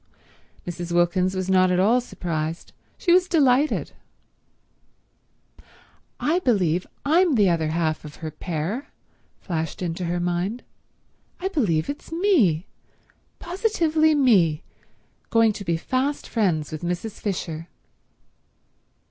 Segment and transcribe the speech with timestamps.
[0.65, 0.91] Mrs.
[0.91, 3.91] Wilkins was not at all surprised; she was delighted.
[6.19, 8.87] "I believe I'm the other half of her pair,"
[9.37, 10.63] flashed into her mind.
[11.39, 12.65] "I believe it's me,
[13.37, 14.63] positively me,
[15.29, 17.19] going to be fast friends with Mrs.
[17.21, 17.67] Fisher!"